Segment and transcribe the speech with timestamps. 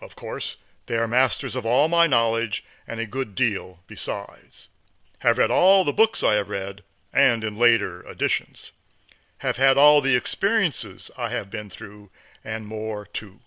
[0.00, 4.68] Of course they are masters of all my knowledge, and a good deal besides;
[5.20, 8.72] have read all the books I have read, and in later editions;
[9.46, 12.10] have had all the experiences I have been through,
[12.42, 13.42] and more too.